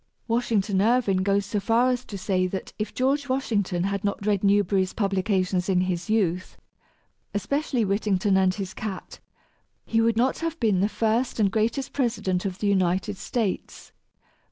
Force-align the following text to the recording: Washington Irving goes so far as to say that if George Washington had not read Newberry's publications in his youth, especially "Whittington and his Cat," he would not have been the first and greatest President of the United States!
Washington 0.27 0.81
Irving 0.81 1.17
goes 1.17 1.45
so 1.45 1.59
far 1.59 1.91
as 1.91 2.03
to 2.05 2.17
say 2.17 2.47
that 2.47 2.73
if 2.79 2.91
George 2.91 3.29
Washington 3.29 3.83
had 3.83 4.03
not 4.03 4.25
read 4.25 4.43
Newberry's 4.43 4.93
publications 4.93 5.69
in 5.69 5.81
his 5.81 6.09
youth, 6.09 6.57
especially 7.35 7.85
"Whittington 7.85 8.35
and 8.35 8.51
his 8.55 8.73
Cat," 8.73 9.19
he 9.85 10.01
would 10.01 10.17
not 10.17 10.39
have 10.39 10.59
been 10.59 10.79
the 10.79 10.89
first 10.89 11.39
and 11.39 11.51
greatest 11.51 11.93
President 11.93 12.45
of 12.45 12.57
the 12.57 12.67
United 12.67 13.15
States! 13.15 13.91